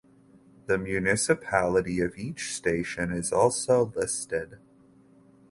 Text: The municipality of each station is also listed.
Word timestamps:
The 0.65 0.79
municipality 0.79 1.99
of 1.99 2.17
each 2.17 2.55
station 2.55 3.11
is 3.11 3.31
also 3.31 3.93
listed. 3.95 4.57